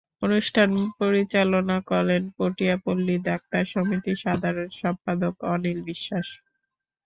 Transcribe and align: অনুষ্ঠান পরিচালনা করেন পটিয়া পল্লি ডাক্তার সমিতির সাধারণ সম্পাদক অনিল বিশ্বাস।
অনুষ্ঠান 0.21 0.69
পরিচালনা 0.99 1.77
করেন 1.91 2.21
পটিয়া 2.37 2.75
পল্লি 2.83 3.15
ডাক্তার 3.27 3.63
সমিতির 3.73 4.21
সাধারণ 4.23 4.67
সম্পাদক 4.81 5.33
অনিল 5.47 5.79
বিশ্বাস। 5.89 6.27